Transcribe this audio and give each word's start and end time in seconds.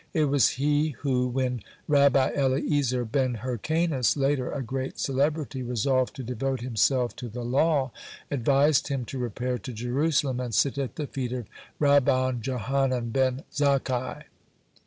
It 0.15 0.25
was 0.25 0.49
he 0.57 0.95
who, 1.01 1.27
when 1.27 1.61
Rabbi 1.87 2.31
Eliezer 2.31 3.05
ben 3.05 3.35
Hyrcanus, 3.35 4.17
later 4.17 4.51
a 4.51 4.63
great 4.63 4.97
celebrity, 4.97 5.61
resolved 5.61 6.15
to 6.15 6.23
devote 6.23 6.61
himself 6.61 7.15
to 7.17 7.29
the 7.29 7.43
law, 7.45 7.91
advised 8.31 8.87
him 8.87 9.05
to 9.05 9.19
repair 9.19 9.59
to 9.59 9.71
Jerusalem 9.71 10.39
and 10.39 10.55
sit 10.55 10.79
at 10.79 10.95
the 10.95 11.05
feet 11.05 11.33
of 11.33 11.45
Rabban 11.79 12.41
Johanan 12.41 13.11
ben 13.11 13.43
Zakkai. 13.53 14.23